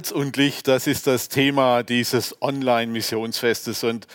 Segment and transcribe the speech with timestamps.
[0.00, 3.84] Salz und Licht, das ist das Thema dieses Online-Missionsfestes.
[3.84, 4.06] Und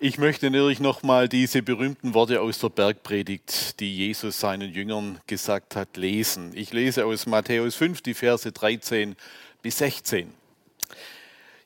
[0.00, 5.76] ich möchte natürlich nochmal diese berühmten Worte aus der Bergpredigt, die Jesus seinen Jüngern gesagt
[5.76, 6.52] hat, lesen.
[6.54, 9.16] Ich lese aus Matthäus 5 die Verse 13
[9.60, 10.32] bis 16.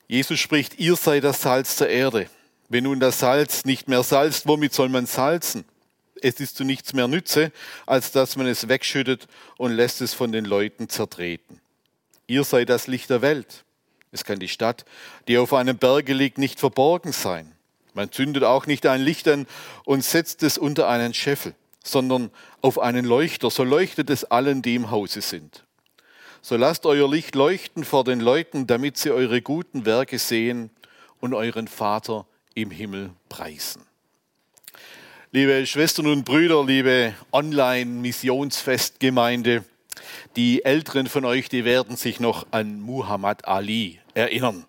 [0.09, 2.29] Jesus spricht, ihr seid das Salz der Erde.
[2.67, 5.63] Wenn nun das Salz nicht mehr salzt, womit soll man salzen?
[6.21, 7.53] Es ist zu nichts mehr Nütze,
[7.85, 11.62] als dass man es wegschüttet und lässt es von den Leuten zertreten.
[12.27, 13.65] Ihr seid das Licht der Welt.
[14.11, 14.85] Es kann die Stadt,
[15.27, 17.53] die auf einem Berge liegt, nicht verborgen sein.
[17.93, 19.47] Man zündet auch nicht ein Licht an
[19.85, 24.75] und setzt es unter einen Scheffel, sondern auf einen Leuchter, so leuchtet es allen, die
[24.75, 25.65] im Hause sind.
[26.41, 30.69] So lasst euer Licht leuchten vor den Leuten, damit sie eure guten Werke sehen
[31.19, 33.81] und euren Vater im Himmel preisen.
[35.31, 39.63] Liebe Schwestern und Brüder, liebe Online-Missionsfestgemeinde,
[40.35, 44.65] die Älteren von euch, die werden sich noch an Muhammad Ali erinnern.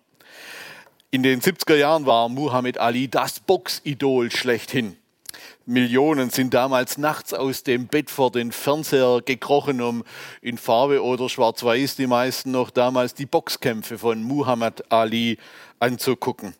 [1.11, 4.97] In den 70er Jahren war Muhammad Ali das Boxidol schlechthin.
[5.65, 10.03] Millionen sind damals nachts aus dem Bett vor den Fernseher gekrochen, um
[10.41, 15.37] in Farbe oder schwarz-weiß die meisten noch damals die Boxkämpfe von Muhammad Ali
[15.79, 16.53] anzugucken.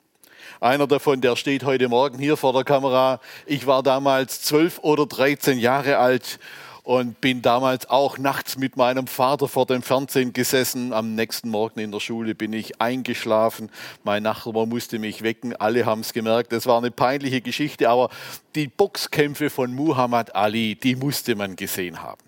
[0.60, 3.20] Einer davon, der steht heute Morgen hier vor der Kamera.
[3.46, 6.40] Ich war damals zwölf oder dreizehn Jahre alt
[6.86, 10.94] und bin damals auch nachts mit meinem Vater vor dem Fernsehen gesessen.
[10.94, 13.72] Am nächsten Morgen in der Schule bin ich eingeschlafen.
[14.04, 15.56] Mein Nachbar musste mich wecken.
[15.56, 16.52] Alle haben es gemerkt.
[16.52, 18.10] Das war eine peinliche Geschichte, aber
[18.54, 22.22] die Boxkämpfe von Muhammad Ali, die musste man gesehen haben.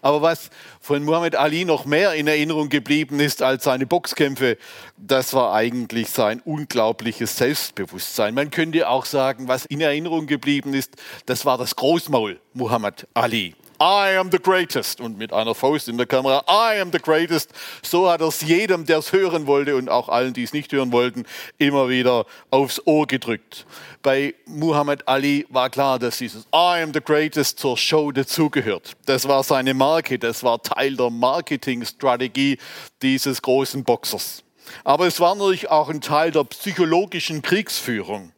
[0.00, 0.50] Aber was
[0.80, 4.56] von Muhammad Ali noch mehr in Erinnerung geblieben ist als seine Boxkämpfe,
[4.96, 8.34] das war eigentlich sein unglaubliches Selbstbewusstsein.
[8.34, 10.96] Man könnte auch sagen, was in Erinnerung geblieben ist,
[11.26, 13.54] das war das Großmaul Muhammad Ali.
[13.84, 14.98] I am the greatest.
[15.02, 17.50] Und mit einer Faust in der Kamera, I am the greatest.
[17.82, 20.72] So hat er es jedem, der es hören wollte und auch allen, die es nicht
[20.72, 21.26] hören wollten,
[21.58, 23.66] immer wieder aufs Ohr gedrückt.
[24.02, 28.92] Bei Muhammad Ali war klar, dass dieses I am the greatest zur Show dazugehört.
[29.04, 32.56] Das war seine Marke, das war Teil der Marketingstrategie
[33.02, 34.44] dieses großen Boxers.
[34.82, 38.32] Aber es war natürlich auch ein Teil der psychologischen Kriegsführung.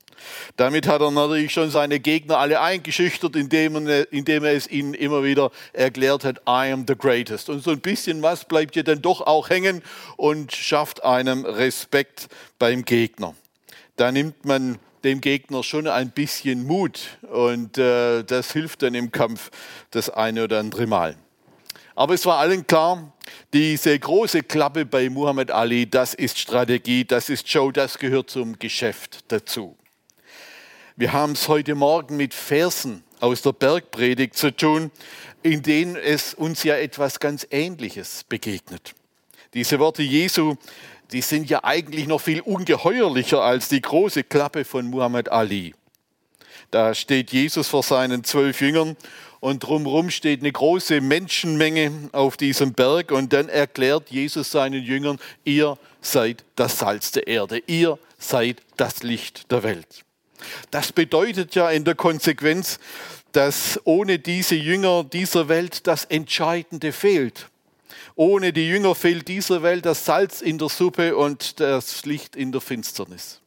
[0.56, 4.94] Damit hat er natürlich schon seine Gegner alle eingeschüchtert, indem er, indem er es ihnen
[4.94, 7.48] immer wieder erklärt hat, I am the greatest.
[7.48, 9.82] Und so ein bisschen was bleibt ja dann doch auch hängen
[10.16, 12.28] und schafft einem Respekt
[12.58, 13.34] beim Gegner.
[13.96, 19.12] Da nimmt man dem Gegner schon ein bisschen Mut und äh, das hilft dann im
[19.12, 19.50] Kampf
[19.90, 21.16] das eine oder andere Mal.
[21.94, 23.12] Aber es war allen klar,
[23.54, 28.58] diese große Klappe bei Muhammad Ali, das ist Strategie, das ist Show, das gehört zum
[28.58, 29.76] Geschäft dazu.
[30.98, 34.90] Wir haben es heute Morgen mit Versen aus der Bergpredigt zu tun,
[35.42, 38.94] in denen es uns ja etwas ganz Ähnliches begegnet.
[39.52, 40.54] Diese Worte Jesu,
[41.12, 45.74] die sind ja eigentlich noch viel ungeheuerlicher als die große Klappe von Muhammad Ali.
[46.70, 48.96] Da steht Jesus vor seinen zwölf Jüngern
[49.40, 55.18] und drumherum steht eine große Menschenmenge auf diesem Berg und dann erklärt Jesus seinen Jüngern,
[55.44, 60.05] ihr seid das Salz der Erde, ihr seid das Licht der Welt.
[60.70, 62.78] Das bedeutet ja in der Konsequenz,
[63.32, 67.48] dass ohne diese Jünger dieser Welt das Entscheidende fehlt.
[68.14, 72.50] Ohne die Jünger fehlt dieser Welt das Salz in der Suppe und das Licht in
[72.50, 73.42] der Finsternis.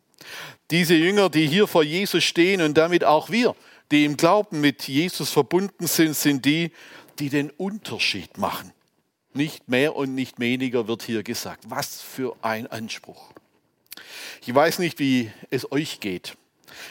[0.70, 3.56] Diese Jünger, die hier vor Jesus stehen und damit auch wir,
[3.92, 6.72] die im Glauben mit Jesus verbunden sind, sind die,
[7.18, 8.72] die den Unterschied machen.
[9.34, 11.66] Nicht mehr und nicht weniger wird hier gesagt.
[11.68, 13.32] Was für ein Anspruch.
[14.46, 16.38] Ich weiß nicht, wie es euch geht.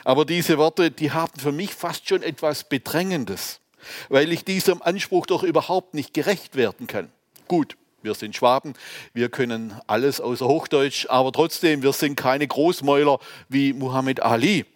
[0.04, 3.60] Aber diese Worte, die haben für mich fast schon etwas Bedrängendes,
[4.08, 7.10] weil ich diesem Anspruch doch überhaupt nicht gerecht werden kann.
[7.46, 8.74] Gut, wir sind Schwaben,
[9.12, 14.66] wir können alles außer Hochdeutsch, aber trotzdem, wir sind keine Großmäuler wie Muhammad Ali.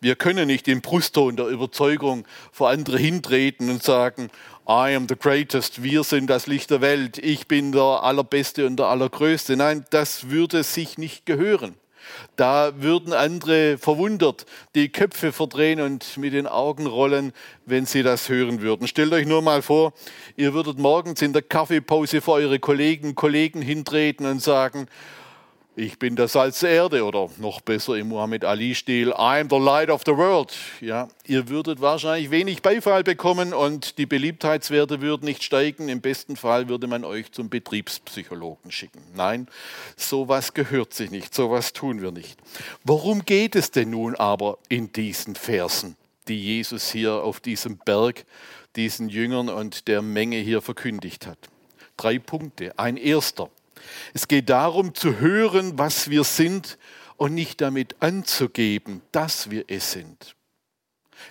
[0.00, 4.30] Wir können nicht im Brustton der Überzeugung vor andere hintreten und sagen,
[4.68, 8.76] I am the greatest, wir sind das Licht der Welt, ich bin der Allerbeste und
[8.76, 9.56] der Allergrößte.
[9.56, 11.74] Nein, das würde sich nicht gehören.
[12.36, 17.32] Da würden andere verwundert die Köpfe verdrehen und mit den Augen rollen,
[17.66, 18.88] wenn sie das hören würden.
[18.88, 19.92] Stellt euch nur mal vor,
[20.36, 24.86] ihr würdet morgens in der Kaffeepause vor eure Kollegen, Kollegen hintreten und sagen,
[25.74, 29.88] ich bin das Salz der Erde oder noch besser im Muhammad Ali-Stil, I'm the light
[29.88, 30.52] of the world.
[30.80, 35.88] Ja, ihr würdet wahrscheinlich wenig Beifall bekommen und die Beliebtheitswerte würden nicht steigen.
[35.88, 39.02] Im besten Fall würde man euch zum Betriebspsychologen schicken.
[39.14, 39.48] Nein,
[39.96, 42.38] sowas gehört sich nicht, sowas tun wir nicht.
[42.84, 45.96] Worum geht es denn nun aber in diesen Versen,
[46.28, 48.26] die Jesus hier auf diesem Berg
[48.76, 51.38] diesen Jüngern und der Menge hier verkündigt hat?
[51.96, 52.78] Drei Punkte.
[52.78, 53.48] Ein erster.
[54.14, 56.78] Es geht darum zu hören, was wir sind
[57.16, 60.36] und nicht damit anzugeben, dass wir es sind.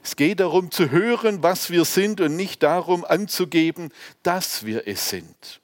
[0.03, 3.89] Es geht darum zu hören, was wir sind und nicht darum anzugeben,
[4.23, 5.61] dass wir es sind.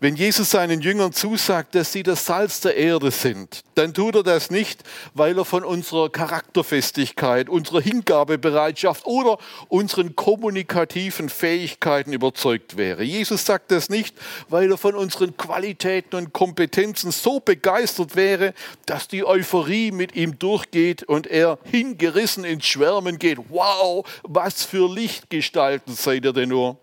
[0.00, 4.22] Wenn Jesus seinen Jüngern zusagt, dass sie das Salz der Erde sind, dann tut er
[4.22, 4.82] das nicht,
[5.14, 9.38] weil er von unserer Charakterfestigkeit, unserer Hingabebereitschaft oder
[9.68, 13.02] unseren kommunikativen Fähigkeiten überzeugt wäre.
[13.02, 14.16] Jesus sagt das nicht,
[14.48, 18.54] weil er von unseren Qualitäten und Kompetenzen so begeistert wäre,
[18.86, 23.38] dass die Euphorie mit ihm durchgeht und er hingerissen ins Schwärmen geht.
[23.48, 26.76] Wow, was für Lichtgestalten seid ihr denn nur?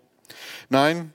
[0.69, 1.13] Nein,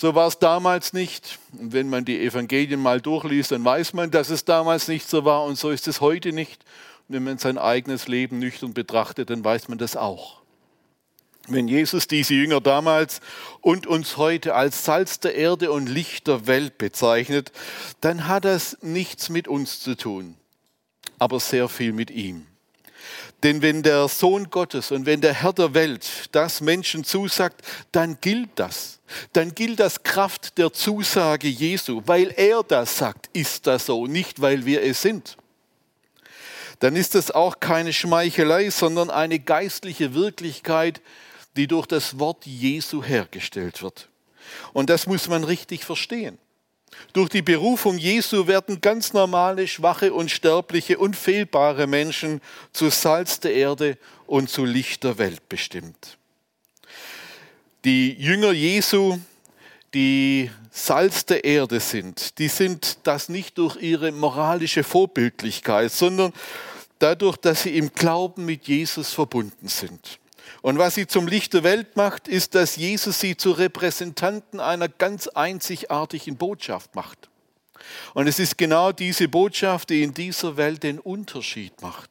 [0.00, 1.38] so war es damals nicht.
[1.52, 5.26] Und wenn man die Evangelien mal durchliest, dann weiß man, dass es damals nicht so
[5.26, 6.64] war und so ist es heute nicht.
[7.06, 10.40] Und wenn man sein eigenes Leben nüchtern betrachtet, dann weiß man das auch.
[11.48, 13.20] Wenn Jesus diese Jünger damals
[13.60, 17.52] und uns heute als Salz der Erde und Licht der Welt bezeichnet,
[18.00, 20.34] dann hat das nichts mit uns zu tun,
[21.18, 22.46] aber sehr viel mit ihm.
[23.42, 28.18] Denn wenn der Sohn Gottes und wenn der Herr der Welt das Menschen zusagt, dann
[28.20, 29.00] gilt das.
[29.32, 32.02] Dann gilt das Kraft der Zusage Jesu.
[32.04, 35.36] Weil er das sagt, ist das so, nicht weil wir es sind.
[36.80, 41.00] Dann ist das auch keine Schmeichelei, sondern eine geistliche Wirklichkeit,
[41.56, 44.08] die durch das Wort Jesu hergestellt wird.
[44.72, 46.38] Und das muss man richtig verstehen.
[47.12, 52.40] Durch die Berufung Jesu werden ganz normale, schwache, unsterbliche, unfehlbare Menschen
[52.72, 56.18] zu Salz der Erde und zu Licht der Welt bestimmt.
[57.84, 59.18] Die Jünger Jesu,
[59.94, 66.32] die Salz der Erde sind, die sind das nicht durch ihre moralische Vorbildlichkeit, sondern
[67.00, 70.18] dadurch, dass sie im Glauben mit Jesus verbunden sind.
[70.62, 74.88] Und was sie zum Licht der Welt macht, ist, dass Jesus sie zu Repräsentanten einer
[74.88, 77.30] ganz einzigartigen Botschaft macht.
[78.14, 82.10] Und es ist genau diese Botschaft, die in dieser Welt den Unterschied macht.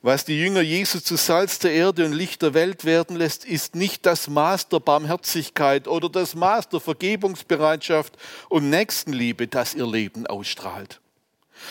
[0.00, 3.74] Was die Jünger Jesu zu Salz der Erde und Licht der Welt werden lässt, ist
[3.74, 8.16] nicht das Maß der Barmherzigkeit oder das Maß der Vergebungsbereitschaft
[8.48, 11.00] und Nächstenliebe, das ihr Leben ausstrahlt.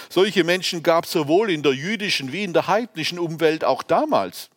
[0.09, 4.49] Solche Menschen gab es sowohl in der jüdischen wie in der heidnischen Umwelt auch damals.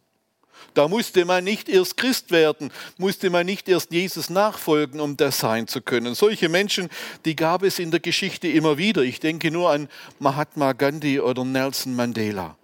[0.75, 5.39] Da musste man nicht erst Christ werden, musste man nicht erst Jesus nachfolgen, um das
[5.39, 6.15] sein zu können.
[6.15, 6.89] Solche Menschen,
[7.25, 9.03] die gab es in der Geschichte immer wieder.
[9.03, 9.89] Ich denke nur an
[10.19, 12.57] Mahatma Gandhi oder Nelson Mandela.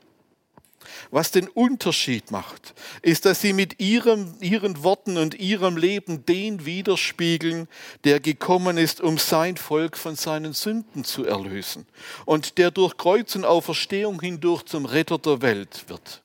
[1.11, 6.67] Was den Unterschied macht, ist, dass sie mit ihrem, ihren Worten und ihrem Leben den
[6.67, 7.69] widerspiegeln,
[8.05, 11.87] der gekommen ist, um sein Volk von seinen Sünden zu erlösen
[12.25, 16.23] und der durch Kreuz und Auferstehung hindurch zum Retter der Welt wird.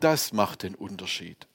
[0.00, 1.46] Das macht den Unterschied.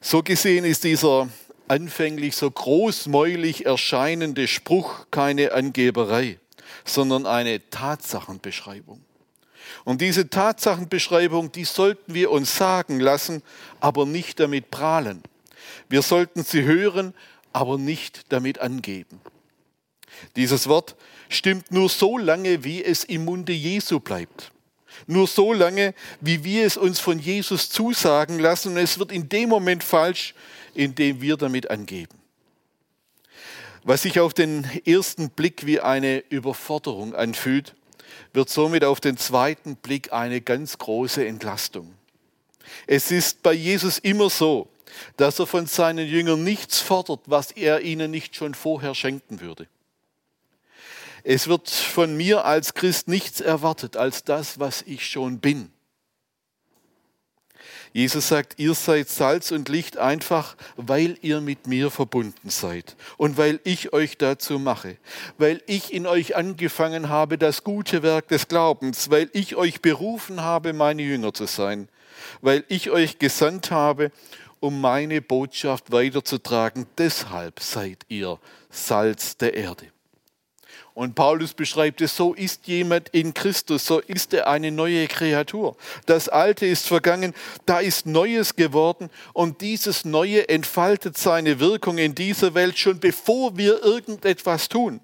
[0.00, 1.28] So gesehen ist dieser
[1.68, 6.38] anfänglich so großmäulig erscheinende Spruch keine Angeberei,
[6.84, 9.04] sondern eine Tatsachenbeschreibung.
[9.84, 13.42] Und diese Tatsachenbeschreibung, die sollten wir uns sagen lassen,
[13.78, 15.22] aber nicht damit prahlen.
[15.88, 17.14] Wir sollten sie hören,
[17.52, 19.20] aber nicht damit angeben.
[20.36, 20.96] Dieses Wort
[21.28, 24.52] stimmt nur so lange, wie es im Munde Jesu bleibt.
[25.06, 28.72] Nur so lange, wie wir es uns von Jesus zusagen lassen.
[28.72, 30.34] Und es wird in dem Moment falsch,
[30.74, 32.16] in dem wir damit angeben.
[33.82, 37.74] Was sich auf den ersten Blick wie eine Überforderung anfühlt,
[38.32, 41.94] wird somit auf den zweiten Blick eine ganz große Entlastung.
[42.86, 44.68] Es ist bei Jesus immer so,
[45.16, 49.66] dass er von seinen Jüngern nichts fordert, was er ihnen nicht schon vorher schenken würde.
[51.24, 55.70] Es wird von mir als Christ nichts erwartet als das, was ich schon bin.
[57.92, 63.36] Jesus sagt, ihr seid Salz und Licht einfach, weil ihr mit mir verbunden seid und
[63.36, 64.96] weil ich euch dazu mache,
[65.38, 70.40] weil ich in euch angefangen habe, das gute Werk des Glaubens, weil ich euch berufen
[70.40, 71.88] habe, meine Jünger zu sein,
[72.42, 74.12] weil ich euch gesandt habe,
[74.60, 76.86] um meine Botschaft weiterzutragen.
[76.96, 78.38] Deshalb seid ihr
[78.70, 79.86] Salz der Erde.
[81.00, 85.74] Und Paulus beschreibt es, so ist jemand in Christus, so ist er eine neue Kreatur.
[86.04, 87.32] Das Alte ist vergangen,
[87.64, 93.56] da ist Neues geworden und dieses Neue entfaltet seine Wirkung in dieser Welt schon bevor
[93.56, 95.00] wir irgendetwas tun.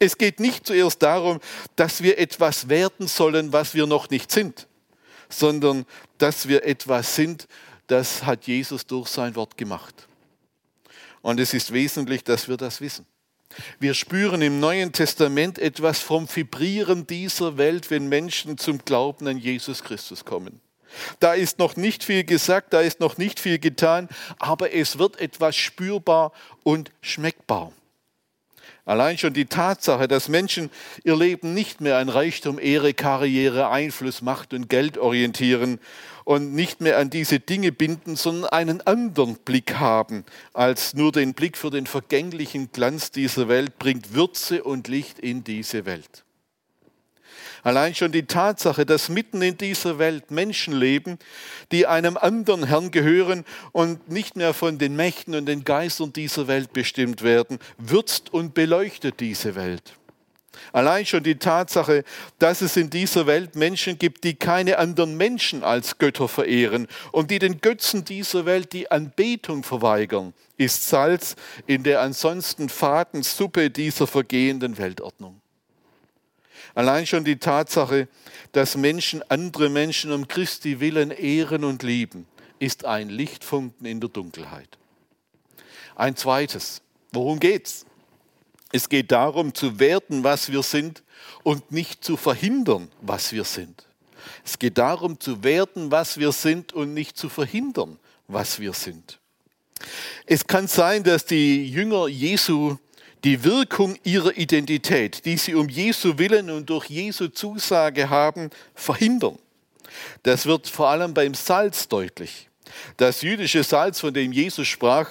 [0.00, 1.38] Es geht nicht zuerst darum,
[1.76, 4.66] dass wir etwas werden sollen, was wir noch nicht sind,
[5.28, 5.86] sondern
[6.18, 7.46] dass wir etwas sind,
[7.86, 10.08] das hat Jesus durch sein Wort gemacht.
[11.20, 13.06] Und es ist wesentlich, dass wir das wissen.
[13.78, 19.38] Wir spüren im Neuen Testament etwas vom Vibrieren dieser Welt, wenn Menschen zum Glauben an
[19.38, 20.60] Jesus Christus kommen.
[21.20, 25.20] Da ist noch nicht viel gesagt, da ist noch nicht viel getan, aber es wird
[25.20, 26.32] etwas spürbar
[26.64, 27.72] und schmeckbar.
[28.84, 30.68] Allein schon die Tatsache, dass Menschen
[31.04, 35.78] ihr Leben nicht mehr an Reichtum, Ehre, Karriere, Einfluss, Macht und Geld orientieren
[36.24, 41.34] und nicht mehr an diese Dinge binden, sondern einen anderen Blick haben als nur den
[41.34, 46.24] Blick für den vergänglichen Glanz dieser Welt, bringt Würze und Licht in diese Welt.
[47.64, 51.18] Allein schon die Tatsache, dass mitten in dieser Welt Menschen leben,
[51.70, 56.48] die einem anderen Herrn gehören und nicht mehr von den Mächten und den Geistern dieser
[56.48, 59.94] Welt bestimmt werden, würzt und beleuchtet diese Welt.
[60.72, 62.04] Allein schon die Tatsache,
[62.38, 67.30] dass es in dieser Welt Menschen gibt, die keine anderen Menschen als Götter verehren und
[67.30, 73.70] die den Götzen dieser Welt die Anbetung verweigern, ist Salz in der ansonsten faden Suppe
[73.70, 75.40] dieser vergehenden Weltordnung.
[76.74, 78.08] Allein schon die Tatsache,
[78.52, 82.26] dass Menschen andere Menschen um Christi willen ehren und lieben,
[82.58, 84.78] ist ein Lichtfunken in der Dunkelheit.
[85.96, 86.80] Ein zweites,
[87.10, 87.84] worum geht's?
[88.72, 91.02] Es geht darum, zu werden, was wir sind
[91.42, 93.86] und nicht zu verhindern, was wir sind.
[94.44, 97.98] Es geht darum, zu werden, was wir sind und nicht zu verhindern,
[98.28, 99.18] was wir sind.
[100.26, 102.76] Es kann sein, dass die Jünger Jesu
[103.24, 109.38] die Wirkung ihrer Identität, die sie um Jesu Willen und durch Jesu Zusage haben, verhindern.
[110.22, 112.48] Das wird vor allem beim Salz deutlich.
[112.96, 115.10] Das jüdische Salz, von dem Jesus sprach,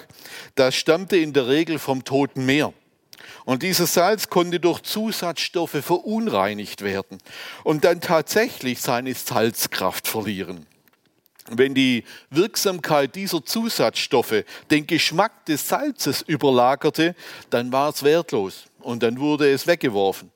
[0.56, 2.74] das stammte in der Regel vom Toten Meer.
[3.44, 7.18] Und dieses Salz konnte durch Zusatzstoffe verunreinigt werden
[7.64, 10.66] und dann tatsächlich seine Salzkraft verlieren.
[11.50, 17.16] Wenn die Wirksamkeit dieser Zusatzstoffe den Geschmack des Salzes überlagerte,
[17.50, 20.30] dann war es wertlos und dann wurde es weggeworfen.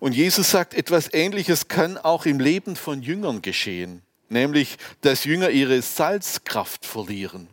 [0.00, 5.48] Und Jesus sagt, etwas Ähnliches kann auch im Leben von Jüngern geschehen, nämlich dass Jünger
[5.48, 7.48] ihre Salzkraft verlieren.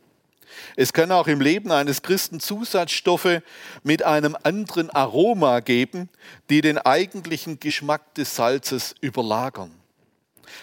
[0.76, 3.42] Es kann auch im Leben eines Christen Zusatzstoffe
[3.84, 6.10] mit einem anderen Aroma geben,
[6.50, 9.72] die den eigentlichen Geschmack des Salzes überlagern.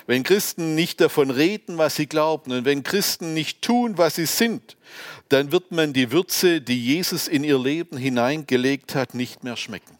[0.06, 4.26] Wenn Christen nicht davon reden, was sie glauben, und wenn Christen nicht tun, was sie
[4.26, 4.76] sind,
[5.28, 9.98] dann wird man die Würze, die Jesus in ihr Leben hineingelegt hat, nicht mehr schmecken.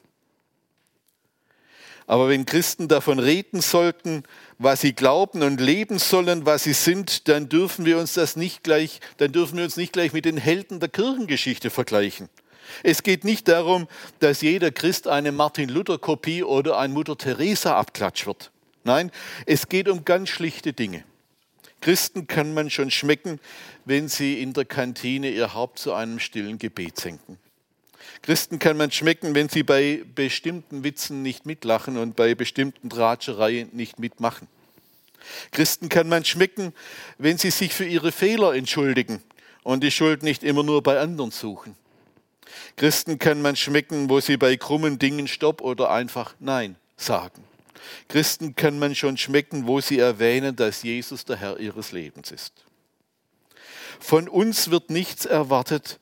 [2.07, 4.23] Aber wenn Christen davon reden sollten,
[4.59, 8.65] was sie glauben und leben sollen, was sie sind, dann dürfen wir uns das nicht
[8.65, 12.29] gleich, dann dürfen wir uns nicht gleich mit den Helden der Kirchengeschichte vergleichen.
[12.83, 13.89] Es geht nicht darum,
[14.19, 18.51] dass jeder Christ eine Martin Luther Kopie oder ein Mutter Teresa Abklatsch wird.
[18.85, 19.11] Nein,
[19.47, 21.05] es geht um ganz schlichte Dinge.
[21.81, 23.41] Christen kann man schon schmecken,
[23.85, 27.39] wenn sie in der Kantine ihr Haupt zu einem stillen Gebet senken.
[28.23, 33.71] Christen kann man schmecken, wenn sie bei bestimmten Witzen nicht mitlachen und bei bestimmten Tratschereien
[33.73, 34.49] nicht mitmachen.
[35.51, 36.73] Christen kann man schmecken,
[37.19, 39.23] wenn sie sich für ihre Fehler entschuldigen
[39.63, 41.77] und die Schuld nicht immer nur bei anderen suchen.
[42.77, 47.45] Christen kann man schmecken, wo sie bei krummen Dingen Stopp oder einfach Nein sagen.
[48.09, 52.53] Christen kann man schon schmecken, wo sie erwähnen, dass Jesus der Herr ihres Lebens ist.
[54.01, 55.99] Von uns wird nichts erwartet,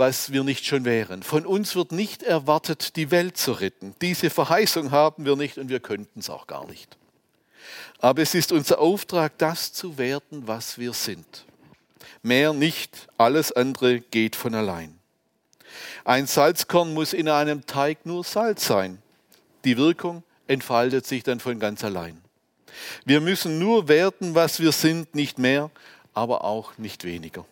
[0.00, 1.22] was wir nicht schon wären.
[1.22, 3.94] Von uns wird nicht erwartet, die Welt zu retten.
[4.00, 6.96] Diese Verheißung haben wir nicht und wir könnten es auch gar nicht.
[7.98, 11.44] Aber es ist unser Auftrag, das zu werden, was wir sind.
[12.22, 14.98] Mehr nicht, alles andere geht von allein.
[16.06, 19.02] Ein Salzkorn muss in einem Teig nur Salz sein.
[19.66, 22.22] Die Wirkung entfaltet sich dann von ganz allein.
[23.04, 25.70] Wir müssen nur werden, was wir sind, nicht mehr,
[26.14, 27.44] aber auch nicht weniger.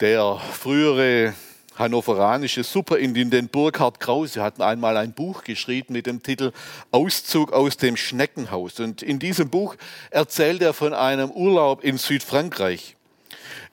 [0.00, 1.34] Der frühere
[1.76, 6.50] hannoveranische Superintendent Burkhard Krause hat einmal ein Buch geschrieben mit dem Titel
[6.90, 8.80] Auszug aus dem Schneckenhaus.
[8.80, 9.76] Und in diesem Buch
[10.10, 12.96] erzählt er von einem Urlaub in Südfrankreich.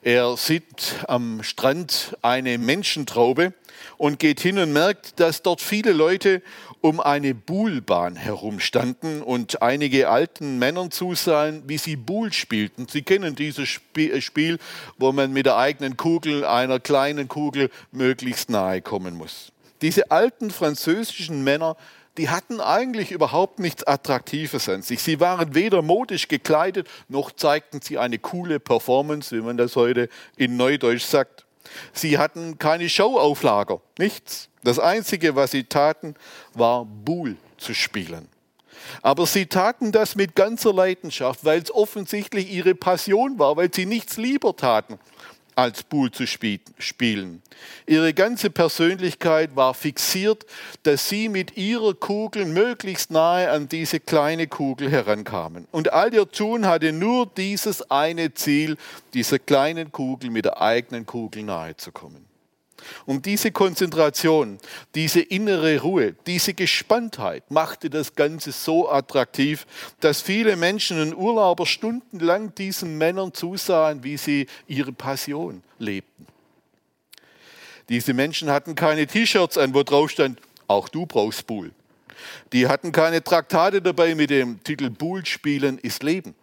[0.02, 3.52] Er sieht am Strand eine Menschentraube
[3.98, 6.40] und geht hin und merkt, dass dort viele Leute
[6.82, 12.88] um eine Buhlbahn herumstanden und einige alten Männern zusahen, wie sie Buhl spielten.
[12.88, 14.58] Sie kennen dieses Spiel,
[14.98, 19.52] wo man mit der eigenen Kugel einer kleinen Kugel möglichst nahe kommen muss.
[19.80, 21.76] Diese alten französischen Männer,
[22.18, 25.02] die hatten eigentlich überhaupt nichts Attraktives an sich.
[25.02, 30.08] Sie waren weder modisch gekleidet, noch zeigten sie eine coole Performance, wie man das heute
[30.36, 31.46] in Neudeutsch sagt.
[31.92, 34.48] Sie hatten keine Showauflager, nichts.
[34.62, 36.14] Das Einzige, was sie taten,
[36.54, 38.28] war Buhl zu spielen.
[39.00, 43.86] Aber sie taten das mit ganzer Leidenschaft, weil es offensichtlich ihre Passion war, weil sie
[43.86, 44.98] nichts lieber taten,
[45.54, 47.42] als Bull zu spielen.
[47.86, 50.46] Ihre ganze Persönlichkeit war fixiert,
[50.82, 55.66] dass sie mit ihrer Kugel möglichst nahe an diese kleine Kugel herankamen.
[55.70, 58.76] Und all ihr Tun hatte nur dieses eine Ziel,
[59.14, 62.31] dieser kleinen Kugel mit der eigenen Kugel nahe zu kommen.
[63.06, 64.58] Und diese Konzentration,
[64.94, 69.66] diese innere Ruhe, diese Gespanntheit machte das Ganze so attraktiv,
[70.00, 76.26] dass viele Menschen und Urlauber stundenlang diesen Männern zusahen, wie sie ihre Passion lebten.
[77.88, 81.72] Diese Menschen hatten keine T-Shirts an, wo drauf stand, auch du brauchst Bull.
[82.52, 86.34] Die hatten keine Traktate dabei mit dem Titel Bull spielen ist Leben.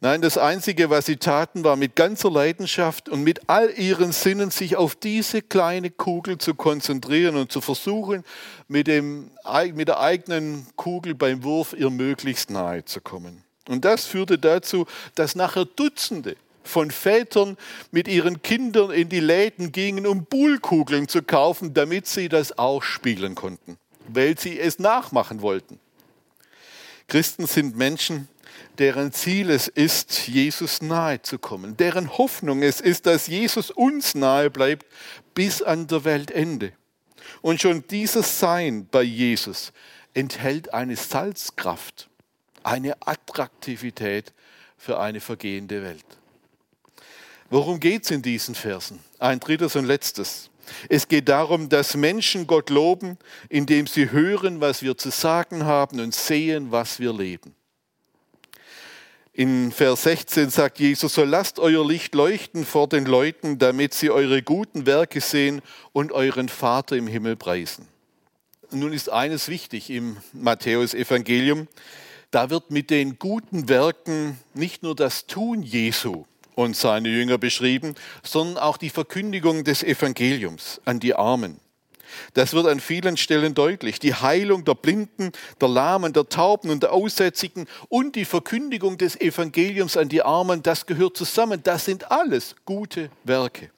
[0.00, 4.50] Nein, das Einzige, was sie taten, war mit ganzer Leidenschaft und mit all ihren Sinnen
[4.50, 8.24] sich auf diese kleine Kugel zu konzentrieren und zu versuchen,
[8.66, 9.30] mit, dem,
[9.74, 13.44] mit der eigenen Kugel beim Wurf ihr möglichst nahe zu kommen.
[13.68, 17.56] Und das führte dazu, dass nachher Dutzende von Vätern
[17.90, 22.82] mit ihren Kindern in die Läden gingen, um Bullkugeln zu kaufen, damit sie das auch
[22.82, 23.76] spielen konnten,
[24.08, 25.78] weil sie es nachmachen wollten.
[27.08, 28.28] Christen sind Menschen,
[28.78, 34.14] deren Ziel es ist, Jesus nahe zu kommen, deren Hoffnung es ist, dass Jesus uns
[34.14, 34.86] nahe bleibt
[35.34, 36.72] bis an der Weltende.
[37.42, 39.72] Und schon dieses Sein bei Jesus
[40.14, 42.08] enthält eine Salzkraft,
[42.62, 44.32] eine Attraktivität
[44.76, 46.04] für eine vergehende Welt.
[47.50, 49.00] Worum geht es in diesen Versen?
[49.18, 50.50] Ein drittes und letztes.
[50.88, 56.00] Es geht darum, dass Menschen Gott loben, indem sie hören, was wir zu sagen haben
[56.00, 57.54] und sehen, was wir leben.
[59.32, 64.10] In Vers 16 sagt Jesus, so lasst euer Licht leuchten vor den Leuten, damit sie
[64.10, 67.86] eure guten Werke sehen und euren Vater im Himmel preisen.
[68.72, 71.68] Nun ist eines wichtig im Matthäus-Evangelium.
[72.32, 76.24] Da wird mit den guten Werken nicht nur das Tun Jesu
[76.56, 81.60] und seine Jünger beschrieben, sondern auch die Verkündigung des Evangeliums an die Armen.
[82.34, 83.98] Das wird an vielen Stellen deutlich.
[83.98, 89.20] Die Heilung der Blinden, der Lahmen, der Tauben und der Aussätzigen und die Verkündigung des
[89.20, 91.62] Evangeliums an die Armen, das gehört zusammen.
[91.62, 93.70] Das sind alles gute Werke.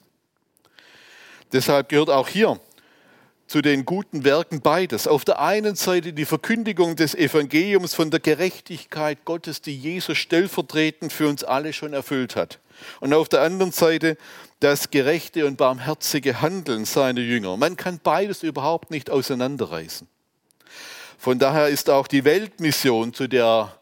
[1.53, 2.59] Deshalb gehört auch hier
[3.53, 5.07] zu den guten Werken beides.
[5.07, 11.13] Auf der einen Seite die Verkündigung des Evangeliums von der Gerechtigkeit Gottes, die Jesus stellvertretend
[11.13, 12.61] für uns alle schon erfüllt hat.
[13.01, 14.17] Und auf der anderen Seite
[14.61, 17.59] das gerechte und barmherzige Handeln seiner Jünger.
[17.59, 20.09] Man kann beides überhaupt nicht auseinanderreißen.
[21.19, 23.77] Von daher ist auch die Weltmission, zu der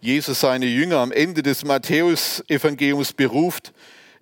[0.00, 3.72] Jesus seine Jünger am Ende des Matthäus-Evangeliums beruft,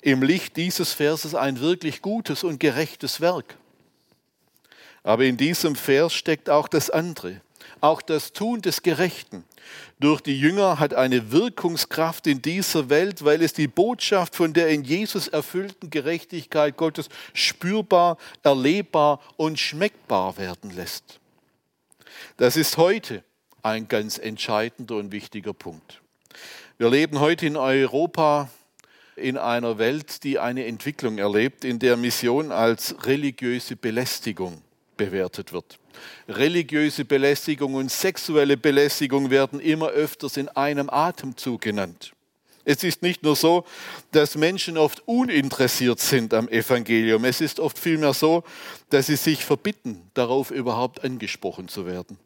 [0.00, 3.58] im Licht dieses Verses ein wirklich gutes und gerechtes Werk.
[5.04, 7.40] Aber in diesem Vers steckt auch das andere,
[7.80, 9.44] auch das Tun des Gerechten,
[10.00, 14.68] durch die Jünger hat eine Wirkungskraft in dieser Welt, weil es die Botschaft von der
[14.68, 21.20] in Jesus erfüllten Gerechtigkeit Gottes spürbar, erlebbar und schmeckbar werden lässt.
[22.36, 23.22] Das ist heute
[23.62, 26.02] ein ganz entscheidender und wichtiger Punkt.
[26.76, 28.50] Wir leben heute in Europa
[29.16, 34.63] in einer Welt, die eine Entwicklung erlebt, in der Mission als religiöse Belästigung
[34.96, 35.78] bewertet wird.
[36.28, 42.12] Religiöse Belästigung und sexuelle Belästigung werden immer öfters in einem Atemzug genannt.
[42.64, 43.64] Es ist nicht nur so,
[44.12, 48.42] dass Menschen oft uninteressiert sind am Evangelium, es ist oft vielmehr so,
[48.88, 52.18] dass sie sich verbitten, darauf überhaupt angesprochen zu werden.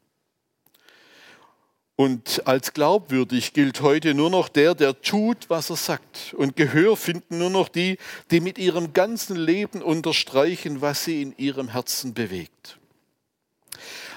[2.00, 6.32] Und als glaubwürdig gilt heute nur noch der, der tut, was er sagt.
[6.37, 7.98] Und Gehör finden nur noch die,
[8.30, 12.78] die mit ihrem ganzen Leben unterstreichen, was sie in ihrem Herzen bewegt.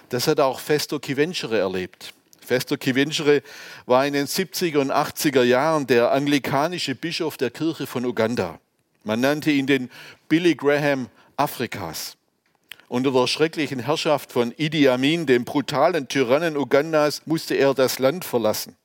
[0.10, 2.13] Das hat auch Festo Kivenchere erlebt.
[2.39, 3.41] Festo Kivenchere
[3.88, 8.60] war in den 70er und 80er Jahren der anglikanische Bischof der Kirche von Uganda.
[9.04, 9.89] Man nannte ihn den
[10.30, 12.15] Billy Graham Afrikas.
[12.92, 18.26] Unter der schrecklichen Herrschaft von Idi Amin, dem brutalen Tyrannen Ugandas, musste er das Land
[18.26, 18.76] verlassen.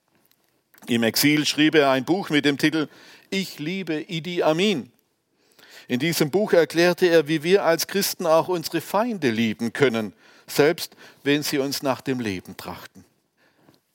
[0.87, 2.87] Im Exil schrieb er ein Buch mit dem Titel
[3.31, 4.93] Ich liebe Idi Amin.
[5.89, 10.13] In diesem Buch erklärte er, wie wir als Christen auch unsere Feinde lieben können,
[10.47, 13.05] selbst wenn sie uns nach dem Leben trachten.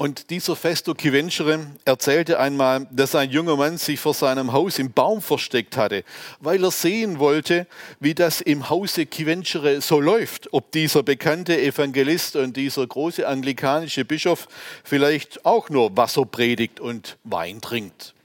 [0.01, 4.91] Und dieser Festo Chivencere erzählte einmal, dass ein junger Mann sich vor seinem Haus im
[4.91, 6.03] Baum versteckt hatte,
[6.39, 7.67] weil er sehen wollte,
[7.99, 14.03] wie das im Hause Chivencere so läuft, ob dieser bekannte Evangelist und dieser große anglikanische
[14.03, 14.47] Bischof
[14.83, 18.15] vielleicht auch nur Wasser predigt und Wein trinkt.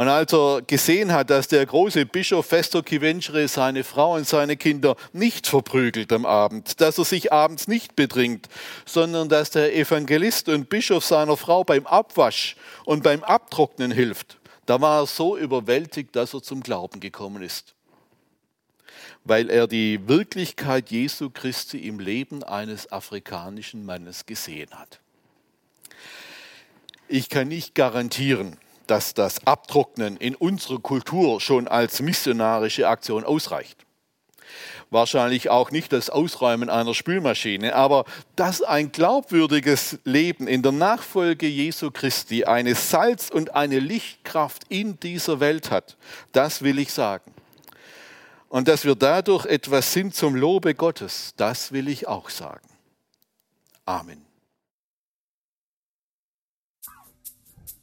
[0.00, 4.56] Und als er gesehen hat, dass der große Bischof Festo Chivencere seine Frau und seine
[4.56, 8.48] Kinder nicht verprügelt am Abend, dass er sich abends nicht betrinkt,
[8.86, 14.80] sondern dass der Evangelist und Bischof seiner Frau beim Abwasch und beim Abtrocknen hilft, da
[14.80, 17.74] war er so überwältigt, dass er zum Glauben gekommen ist.
[19.24, 24.98] Weil er die Wirklichkeit Jesu Christi im Leben eines afrikanischen Mannes gesehen hat.
[27.06, 28.56] Ich kann nicht garantieren,
[28.90, 33.86] dass das Abtrocknen in unserer Kultur schon als missionarische Aktion ausreicht.
[34.90, 41.46] Wahrscheinlich auch nicht das Ausräumen einer Spülmaschine, aber dass ein glaubwürdiges Leben in der Nachfolge
[41.46, 45.96] Jesu Christi eine Salz- und eine Lichtkraft in dieser Welt hat,
[46.32, 47.32] das will ich sagen.
[48.48, 52.66] Und dass wir dadurch etwas sind zum Lobe Gottes, das will ich auch sagen.
[53.86, 54.29] Amen.